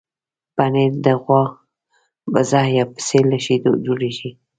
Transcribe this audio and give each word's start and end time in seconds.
پنېر 0.55 0.93
د 1.05 1.07
غوا، 1.21 1.43
بزه 2.31 2.61
یا 2.77 2.85
پسې 2.93 3.19
له 3.29 3.37
شیدو 3.45 3.71
جوړېږي. 3.85 4.29